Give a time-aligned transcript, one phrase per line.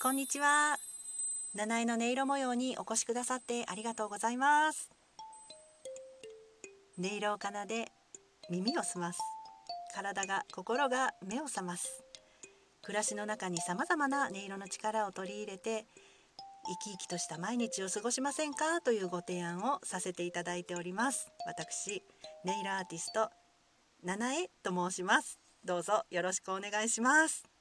[0.00, 0.76] こんにちは。
[1.56, 4.90] 七重の音色模様にお越しくださってありがとうございます。
[6.96, 7.90] 音色を奏で
[8.48, 9.18] 耳を澄ます。
[9.92, 12.04] 体が心が目を覚ます。
[12.82, 15.84] 暮らしの中に様々な音色の力を取り入れて
[16.84, 21.26] 生き生きとした毎日を過ごしませんかというご提案をさせていただいております。
[21.44, 22.04] 私
[22.44, 23.30] ネイルアーティスト
[24.04, 25.40] 七重と申します。
[25.64, 27.57] どうぞよろしくお願いします。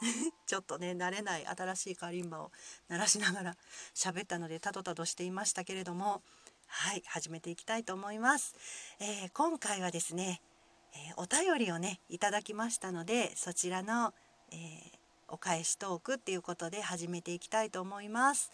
[0.46, 2.52] ちょっとね慣れない新しいカリンバを
[2.88, 3.56] 鳴らしながら
[3.94, 6.22] 喋ったのでたどたどしていましたけれども
[6.66, 8.54] はい始めていきたいと思います、
[8.98, 10.42] えー、今回はですね、
[10.92, 14.12] えー、お便りをねいただきましたのでそちらの、
[14.50, 18.50] えー、お返しトークっていうことで始めていきたいと思います、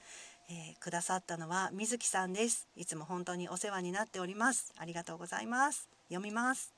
[0.48, 2.68] えくださったのは水木さんです。
[2.76, 4.72] いつも本当にお世話になっております。
[4.76, 5.88] ありがとうございます。
[6.08, 6.72] 読みます。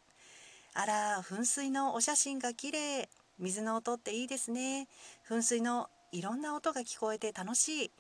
[0.75, 3.09] あら噴水のお写真が綺麗。
[3.39, 4.87] 水の音っていいですね。
[5.29, 7.91] 噴水のいろんな音が聞こえて楽しい。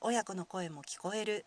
[0.00, 1.44] 親子の声も聞こえる。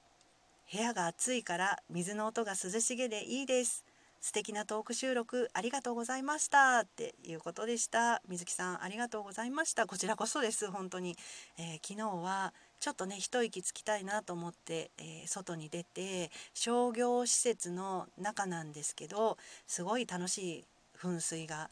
[0.72, 3.86] 部屋が暑いから水の音が涼しげでいいです。
[4.20, 6.80] 素敵なトーク収録ありがとうございました。
[6.80, 8.22] っていうことでした。
[8.28, 9.88] 水木さんありがとうございました。
[9.88, 10.70] こちらこそです。
[10.70, 11.16] 本当に、
[11.58, 20.66] えー、昨日はちょっとね一息つきたいなと思って、えー、外に出て商業施設の中なんですけどすごい楽しい
[21.00, 21.70] 噴水が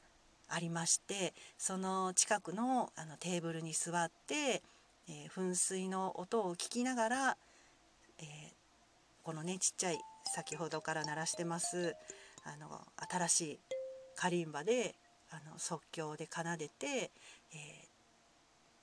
[0.49, 4.61] ありましてその近くのあのテーブルに座って、
[5.09, 7.38] えー、噴水の音を聞きながら、
[8.19, 8.25] えー、
[9.23, 9.99] このねちっちゃい
[10.33, 11.95] 先ほどから鳴らしてます
[12.43, 13.59] あの新しい
[14.16, 14.95] カリンバで
[15.31, 17.84] あの即興で奏でて、えー、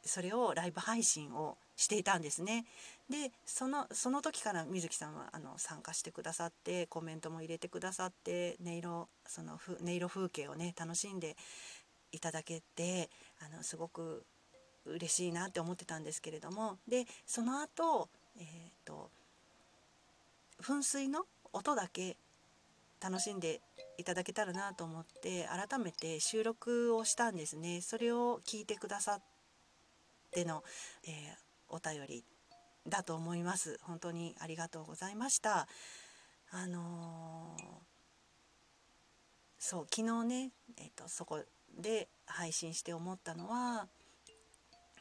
[0.05, 2.65] それをライブ配信をしていたんですね。
[3.11, 11.37] でそのその時から水木さんはあの参加してくださってコメントも入れてくださって音色その音色風景をね楽しんで
[12.13, 14.25] いただけてあのすごく
[14.87, 18.09] 嬉しいなって思ってたんですけれどもでその後、
[18.39, 19.11] えーと、
[20.63, 22.17] 噴水の音だけ
[23.01, 23.61] 楽しんで
[23.99, 29.23] いただけたらなと思って改めて収録をしたんですねそれを聞いてくださっ
[30.33, 30.65] ての、
[31.05, 31.13] えー、
[31.69, 32.25] お便り
[32.89, 33.79] だと思います。
[33.83, 35.69] 本当にありがとうございました。
[36.51, 37.63] あのー、
[39.59, 41.41] そう昨日ね、えーと、そこ
[41.79, 43.87] で配信して思ったのは、
[44.99, 45.01] え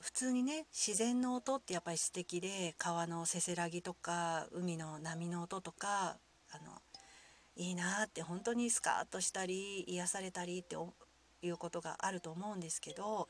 [0.00, 6.16] ー、普通にね自然の音ってやっぱり素敵で川のせせらぎとか海の波の音とか
[6.50, 6.82] あの
[7.56, 10.76] いいなって本当にスカッとしたり癒されたりって
[11.42, 13.26] いうことがあると思うんですけどあの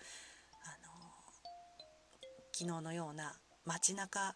[2.53, 3.35] 昨日のような
[3.65, 4.35] 街中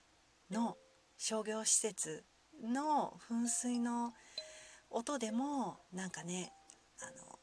[0.50, 0.76] の
[1.18, 2.24] 商業施設
[2.62, 4.12] の噴水の
[4.90, 6.52] 音でもなんかね
[7.00, 7.38] あの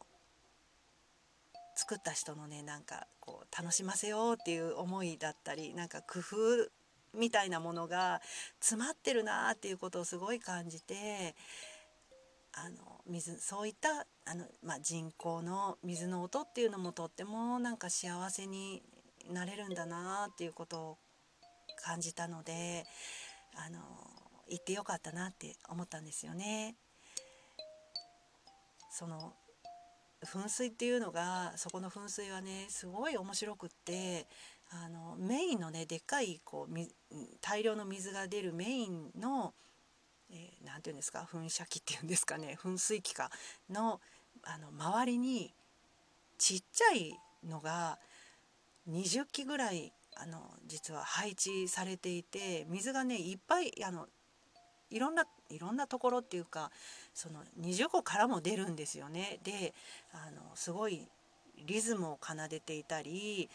[1.75, 6.69] 作った人のねなんかこう楽しませようっていう思いだったりなんか工夫
[7.17, 8.21] みたいなものが
[8.59, 11.35] 詰まってるなっていうことをすごい感じて
[12.53, 18.83] あの水そういったあの、まあ、人工の水の音っていうのもとってもなんか幸せに
[19.31, 20.97] なれるんだなっていうことを
[21.83, 22.85] 感じたので
[23.55, 23.79] あの
[24.47, 26.75] 行ってよかったなって思ったんですよね。
[28.91, 29.33] その
[30.23, 34.27] 噴水っていうのがそこの噴水はねすごい面白くって
[34.69, 36.73] あのメインのねでっかいこう
[37.41, 39.53] 大量の水が出るメインの、
[40.33, 43.29] えー、て言うんですか噴射器っていうんですかね噴水器か
[43.69, 44.01] の
[44.43, 45.53] あの周りに
[46.37, 47.17] ちっちゃい
[47.47, 47.99] のが
[48.89, 54.07] 20機ぐらいあの実は配置されていて水がねいっぱいあの
[54.89, 56.71] いろんないろんなところっていうか
[57.13, 59.39] その20個からも出るんですよね。
[59.43, 59.73] で
[60.11, 61.07] あのすごい
[61.65, 63.49] リズムを奏でていたり、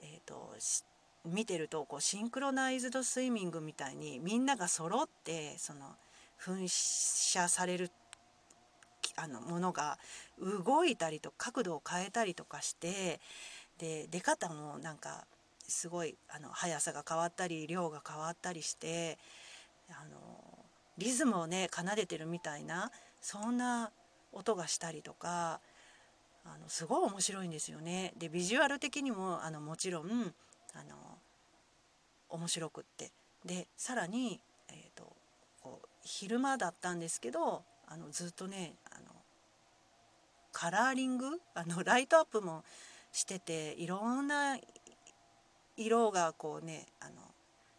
[0.00, 0.54] えーと、
[1.24, 5.96] 見てるとこうシンクロナイズドスイミングみたいにみんなが揃ってその
[6.44, 7.90] 噴射される
[9.16, 9.98] あのものが
[10.40, 13.20] 動いたりと角度を変えたりとかして
[13.78, 15.26] で出方もなんか
[15.68, 19.18] すごいあの速さが変わったり量が変わったりして
[19.90, 20.18] あの
[20.98, 22.90] リズムをね奏でてるみたいな
[23.20, 23.90] そんな
[24.32, 25.60] 音がしたりとか
[26.44, 28.12] あのすごい面白いんですよね。
[28.18, 30.34] でビジュアル的にもあのもちろん
[30.74, 30.96] あの
[32.28, 33.12] 面白くって
[33.44, 35.11] でさらに、えーと、
[36.02, 39.06] 昼間だったんですけどあのずっとねあの
[40.52, 41.40] カラーリング？
[41.54, 42.64] あのライトアップも
[43.12, 44.58] してていろんな
[45.76, 47.34] 色がこうねあの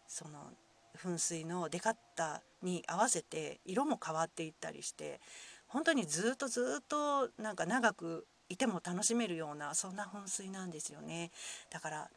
[0.06, 0.52] その
[0.96, 5.20] 噴水の出方に合わせて色も変わっていったりして
[5.66, 11.30] 本当にずっとずっとなんか長くいても楽しめるようなそんな噴水なんですよね。
[11.70, 12.10] だから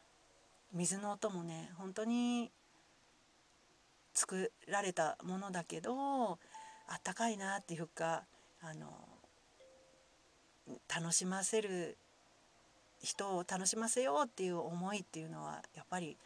[0.72, 2.52] 水の音もね本当に
[4.18, 8.24] 作られたものだけどあったかいなっていうか
[8.60, 8.88] あの
[10.92, 11.96] 楽しませる
[13.00, 16.16] 人を楽しませようっていう思いっていうのはやっぱり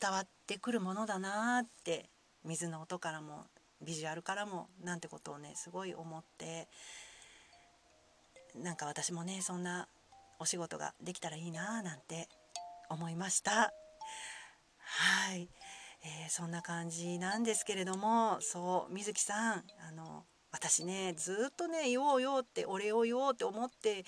[0.00, 2.08] 伝わってくるものだなって
[2.46, 3.44] 水の音からも
[3.82, 6.66] ビジュアルからもなんてことをねすごい思って
[8.56, 9.86] なんか私もねそんな
[10.38, 12.28] お仕事ができたらいいななんて
[12.88, 13.74] 思いました。
[14.78, 15.48] はい、
[16.04, 24.04] えー、そんな感じなんですけれどもそう水木さんあの私ねずっとね言おうよってお礼を言おうって思って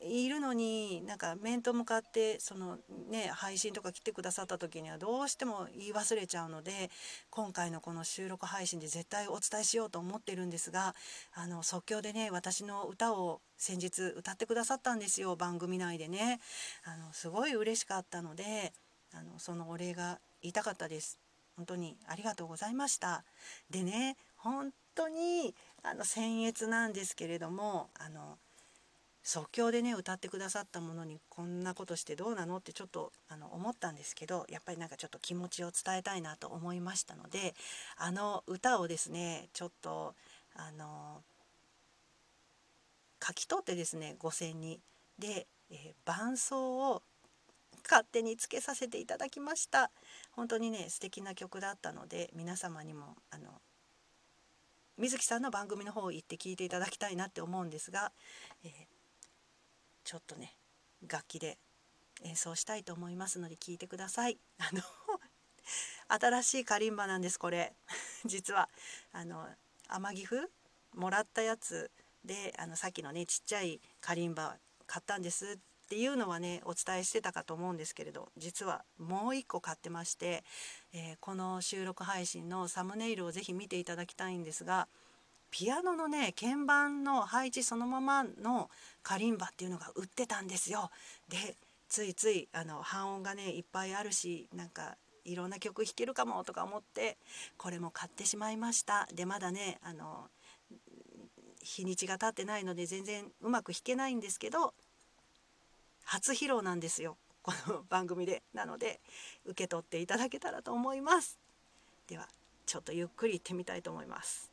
[0.00, 2.78] いるのになんか面と向かってその
[3.10, 6.90] ね配信とか来てくださった時にはどうしても言い忘れちゃうので
[7.30, 10.94] 今回のこの収録配信で絶対お伝えしようと思ってるんですが
[11.34, 16.40] あの即興でね私の歌を先日歌ってくださったんですよ番組内でね。
[16.84, 18.72] あのすごい嬉しかったので
[19.12, 21.27] あのそのお礼が言いたかったです。
[21.58, 23.24] 本当にありがとうございました。
[23.68, 28.38] でね本当にあの僭越なんですけれどもあの
[29.24, 37.54] 即興でね歌ってくださったものにこんなことしてどうなのってちょっとあの思ったんですけどやっぱりなんかちょっと気持ちを伝えたいなと思いましたので
[37.96, 40.14] あの歌をですねちょっと
[40.54, 41.22] あの
[43.20, 44.80] 書き取ってですね五線に。
[45.18, 47.02] で、えー、伴奏を
[47.88, 49.90] 勝手につけさせていただきました
[50.32, 53.60] 本当にね素敵な曲だったので皆様にもあの
[54.96, 58.12] 水木さんの番組の方行って聞いていただきたいなって思うんですが、
[58.64, 58.70] えー
[60.08, 60.54] ちょっとね
[61.06, 61.58] 楽器で
[62.24, 64.38] 演奏したいと思いますので聞いてください。
[64.56, 64.80] あの
[66.08, 67.74] 新しいカリンバなんですこれ
[68.24, 68.70] 実は
[69.12, 69.46] あの
[69.86, 70.50] 天城府
[70.94, 71.90] もらったやつ
[72.24, 75.58] であのさっきのねちっちゃいカリンバ買ったんです
[75.88, 80.44] っていうのはねお伝えしてたかと思うんですけれど実はもう一個買ってまして、
[80.92, 84.86] えー、この収録配信のサムネイルをぜひ見ていただきたいんですが
[85.50, 88.68] ピアノのね鍵盤の配置そのままの
[89.02, 90.90] カリンバっていうのが売ってたんですよ。
[91.30, 91.56] で
[91.88, 97.16] ついついあの半音がねいっぱいあるしなんかいろんな曲弾けるかもとか思って
[97.56, 100.26] これも買ってしまいましたでまだねあの
[101.62, 104.74] 日にちが経ってないので全然うまく弾けないんですけど
[106.10, 107.18] 初披露なんですよ。
[107.42, 108.42] この番組で。
[108.54, 108.98] なので
[109.44, 111.38] 受け取っていただけたらと思います。
[112.06, 112.26] では
[112.64, 114.47] ちょっとゆっくり行ってみたいと思います。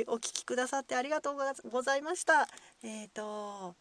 [0.00, 1.36] い、お聞きくださってありがとう
[1.70, 2.48] ございました。
[2.82, 3.74] えっ、ー、と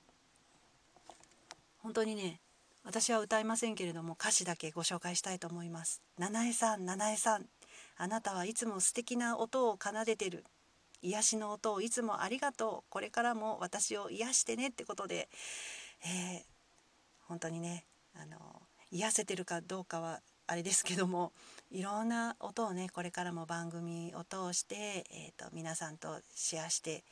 [1.80, 2.42] 本当にね、
[2.84, 6.02] 私は歌いませんけれども歌詞だけご紹介したいと思います。
[6.18, 7.46] 七重さん、七重さん、
[7.98, 10.46] あなたはいつも素敵な音を奏でてる。
[11.02, 12.90] 癒しの音をいつもありがとう。
[12.90, 15.30] これからも私を癒してねってことで、
[16.04, 16.42] えー、
[17.28, 18.38] 本当にね、あの
[18.92, 21.34] 癒せてるかどうかはあれですけども
[21.72, 27.04] いろんな音をねこれからも番組を通して、えーと、皆さんとシェアして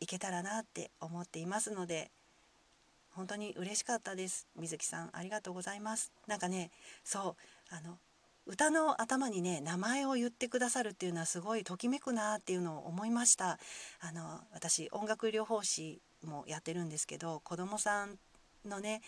[0.00, 2.10] いけたらなって思っていますので
[3.10, 4.46] 本当に嬉しかったです。
[4.56, 6.12] 水木さんありがとうございます。
[6.26, 6.70] なんかね
[7.04, 7.36] そ
[7.70, 7.98] うあの
[8.46, 13.58] 歌の頭にね名前を言ってくださるっていうのはすごいときめくなっていうのを思いました。
[14.00, 18.18] あの私音楽療法士もやってるんですけど子どもさん
[18.64, 19.02] のね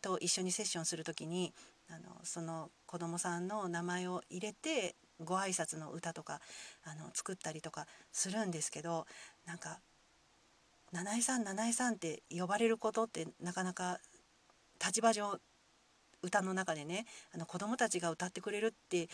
[0.00, 1.52] と一緒にセッションする時に
[1.88, 6.40] あのその子どもさんの名前を入れてご挨拶の歌とか
[6.84, 9.06] あの作ったりとかするんですけど
[9.46, 9.80] なんか
[10.92, 14.00] 「七重さん七重さん」って呼ばれることってなかなか
[14.84, 15.40] 立場上
[16.22, 19.08] 歌の中でねあの子どもたちが歌ってくれるって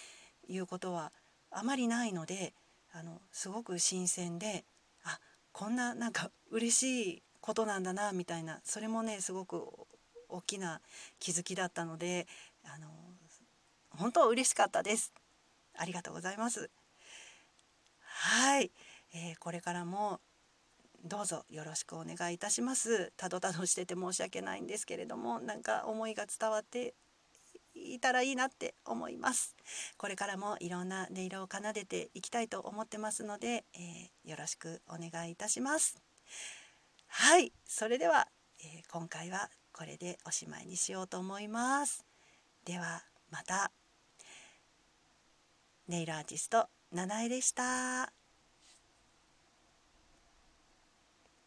[0.49, 1.13] いうことは
[1.51, 2.55] あまりないので
[2.93, 4.65] あのすごく新鮮で
[5.05, 5.19] あ
[5.53, 9.63] こんななんか嬉しいことなんだなみたいなそれもねすごく
[10.29, 10.81] 大きな
[11.19, 12.27] 気づきだったので
[12.65, 12.89] あの
[13.91, 15.13] 本当嬉しかったです。
[15.77, 16.71] ありがとうございます。
[18.01, 18.71] はい、
[19.15, 20.21] えー、これからも
[21.05, 23.13] どうぞよろしくお願いいたします。
[23.17, 26.95] たどたどしてて申し訳ないんですけれども、なんか思いが伝わって
[27.75, 29.57] いたらいいなって思います。
[29.97, 36.01] これからもいろんな音色を奏でていきたいと思ってますので、えー、よろしくお願いいたします。
[37.09, 38.29] はい、それでは、
[38.61, 42.12] えー、今回はこれでおしまいにしようと思います。
[42.65, 43.73] ではまた。
[45.89, 48.22] ネイルアーティスト七重でした。